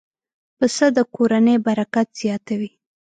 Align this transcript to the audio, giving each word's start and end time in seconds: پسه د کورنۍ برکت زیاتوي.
پسه 0.57 0.85
د 0.97 0.99
کورنۍ 1.15 1.55
برکت 1.67 2.07
زیاتوي. 2.19 2.69